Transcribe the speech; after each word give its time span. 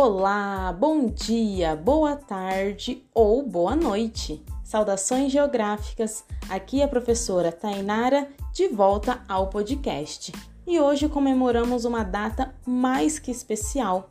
Olá, 0.00 0.72
bom 0.78 1.06
dia, 1.06 1.74
boa 1.74 2.14
tarde 2.14 3.02
ou 3.12 3.42
boa 3.42 3.74
noite. 3.74 4.40
Saudações 4.62 5.32
geográficas. 5.32 6.24
Aqui 6.48 6.80
é 6.80 6.84
a 6.84 6.88
professora 6.88 7.50
Tainara 7.50 8.28
de 8.52 8.68
volta 8.68 9.20
ao 9.28 9.48
podcast. 9.48 10.30
E 10.64 10.78
hoje 10.78 11.08
comemoramos 11.08 11.84
uma 11.84 12.04
data 12.04 12.54
mais 12.64 13.18
que 13.18 13.32
especial. 13.32 14.08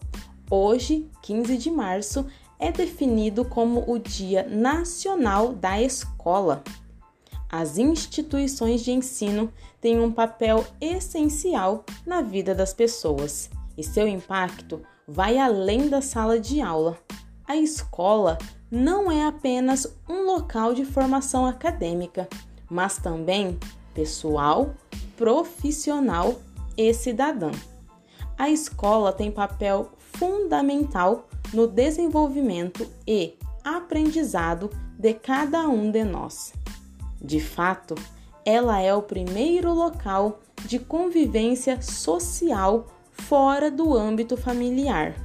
Hoje, 0.52 1.10
15 1.22 1.58
de 1.58 1.72
março, 1.72 2.26
é 2.60 2.70
definido 2.70 3.46
como 3.46 3.90
o 3.90 3.98
Dia 3.98 4.46
Nacional 4.46 5.54
da 5.54 5.82
Escola. 5.82 6.66
As 7.50 7.78
instituições 7.78 8.84
de 8.84 8.92
ensino 8.92 9.54
têm 9.80 10.02
um 10.02 10.12
papel 10.12 10.66
essencial 10.82 11.86
na 12.06 12.22
vida 12.22 12.54
das 12.54 12.74
pessoas 12.74 13.50
e 13.78 13.84
seu 13.84 14.08
impacto 14.08 14.82
vai 15.08 15.38
além 15.38 15.88
da 15.88 16.02
sala 16.02 16.40
de 16.40 16.60
aula. 16.60 16.98
A 17.48 17.56
escola 17.56 18.38
não 18.70 19.12
é 19.12 19.26
apenas 19.26 19.88
um 20.10 20.26
local 20.26 20.74
de 20.74 20.84
formação 20.84 21.46
acadêmica, 21.46 22.28
mas 22.70 22.98
também 22.98 23.58
pessoal, 23.94 24.74
profissional 25.16 26.36
e 26.76 26.94
cidadã. 26.94 27.52
A 28.38 28.50
escola 28.50 29.14
tem 29.14 29.32
papel 29.32 29.92
fundamental 29.98 31.28
no 31.54 31.68
desenvolvimento 31.68 32.88
e 33.08 33.36
aprendizado 33.64 34.70
de 34.98 35.14
cada 35.14 35.68
um 35.68 35.90
de 35.90 36.04
nós. 36.04 36.54
De 37.22 37.40
fato, 37.40 37.96
ela 38.46 38.80
é 38.80 38.94
o 38.94 39.02
primeiro 39.02 39.74
local 39.74 40.40
de 40.66 40.80
convivência 40.80 41.82
social 41.82 42.88
fora 43.22 43.70
do 43.70 43.96
âmbito 43.96 44.38
familiar 44.38 45.16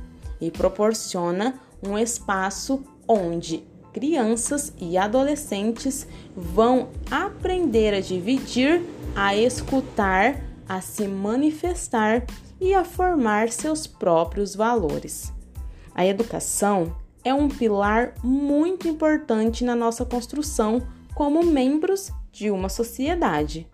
e 0.41 0.51
proporciona 0.51 1.61
um 1.83 1.99
espaço 1.99 2.83
onde 3.07 3.65
crianças 3.93 4.73
e 4.81 4.97
adolescentes 4.97 6.07
vão 6.35 6.89
aprender 7.11 7.95
a 7.95 8.01
dividir, 8.01 8.83
a 9.15 9.37
escutar, 9.37 10.43
a 10.69 10.81
se 10.81 11.07
manifestar 11.07 12.25
e 12.61 12.75
a 12.75 12.85
formar 12.85 13.51
seus 13.51 13.87
próprios 13.87 14.55
valores. 14.55 15.33
A 15.95 16.07
educação 16.07 16.97
é 17.25 17.35
um 17.35 17.49
pilar 17.49 18.15
muito 18.23 18.89
importante 18.89 19.65
na 19.65 19.77
nossa 19.77 20.05
construção 20.05 20.83
como 21.15 21.45
membros 21.45 22.11
de 22.33 22.51
uma 22.51 22.69
sociedade. 22.69 23.69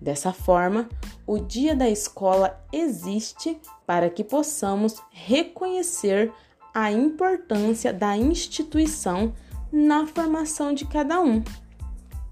Dessa 0.00 0.32
forma, 0.32 0.88
o 1.32 1.38
Dia 1.38 1.74
da 1.74 1.88
Escola 1.88 2.62
existe 2.70 3.58
para 3.86 4.10
que 4.10 4.22
possamos 4.22 5.00
reconhecer 5.10 6.30
a 6.74 6.92
importância 6.92 7.90
da 7.90 8.14
instituição 8.14 9.32
na 9.72 10.06
formação 10.06 10.74
de 10.74 10.84
cada 10.84 11.22
um. 11.22 11.42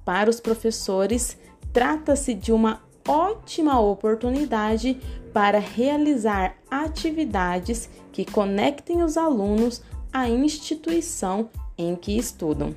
Para 0.05 0.29
os 0.29 0.39
professores, 0.39 1.39
trata-se 1.73 2.35
de 2.35 2.53
uma 2.53 2.83
ótima 3.09 3.81
oportunidade 3.81 5.01
para 5.33 5.59
realizar 5.59 6.57
atividades 6.71 7.89
que 8.13 8.31
conectem 8.31 9.03
os 9.03 9.17
alunos 9.17 9.83
à 10.13 10.29
instituição 10.29 11.49
em 11.79 11.97
que 11.97 12.19
estudam. 12.19 12.77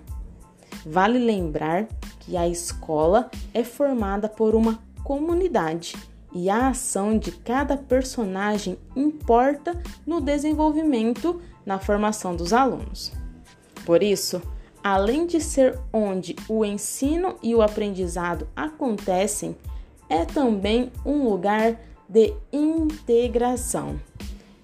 Vale 0.85 1.19
lembrar 1.19 1.85
que 2.21 2.37
a 2.37 2.47
escola 2.47 3.29
é 3.53 3.61
formada 3.61 4.29
por 4.29 4.55
uma 4.55 4.81
comunidade 5.03 6.12
e 6.33 6.49
a 6.49 6.69
ação 6.69 7.17
de 7.17 7.31
cada 7.31 7.77
personagem 7.77 8.77
importa 8.95 9.79
no 10.05 10.19
desenvolvimento 10.19 11.39
na 11.65 11.79
formação 11.79 12.35
dos 12.35 12.51
alunos. 12.53 13.11
Por 13.85 14.01
isso, 14.01 14.41
além 14.83 15.25
de 15.25 15.39
ser 15.39 15.79
onde 15.91 16.35
o 16.49 16.65
ensino 16.65 17.35
e 17.41 17.53
o 17.53 17.61
aprendizado 17.61 18.47
acontecem, 18.55 19.55
é 20.09 20.25
também 20.25 20.91
um 21.05 21.29
lugar 21.29 21.79
de 22.07 22.33
integração. 22.51 23.99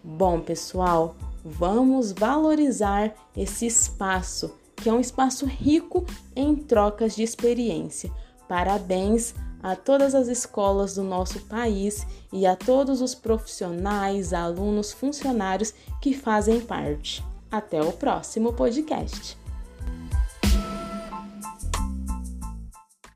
Bom, 0.03 0.39
pessoal, 0.39 1.15
vamos 1.43 2.11
valorizar 2.11 3.13
esse 3.35 3.65
espaço 3.65 4.57
que 4.75 4.89
é 4.89 4.93
um 4.93 4.99
espaço 4.99 5.45
rico 5.45 6.05
em 6.35 6.55
trocas 6.55 7.15
de 7.15 7.23
experiência. 7.23 8.09
Parabéns 8.47 9.35
a 9.61 9.75
todas 9.75 10.15
as 10.15 10.27
escolas 10.27 10.95
do 10.95 11.03
nosso 11.03 11.39
país 11.41 12.05
e 12.31 12.45
a 12.45 12.55
todos 12.55 13.01
os 13.01 13.13
profissionais, 13.13 14.33
alunos, 14.33 14.91
funcionários 14.91 15.73
que 16.01 16.13
fazem 16.13 16.59
parte. 16.61 17.23
Até 17.51 17.81
o 17.81 17.91
próximo 17.91 18.53
podcast. 18.53 19.37